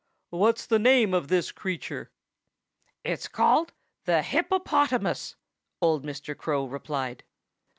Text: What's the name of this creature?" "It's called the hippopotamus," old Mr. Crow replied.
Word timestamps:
What's 0.31 0.65
the 0.65 0.79
name 0.79 1.13
of 1.13 1.27
this 1.27 1.51
creature?" 1.51 2.09
"It's 3.03 3.27
called 3.27 3.71
the 4.05 4.23
hippopotamus," 4.23 5.35
old 5.79 6.03
Mr. 6.03 6.35
Crow 6.35 6.65
replied. 6.65 7.23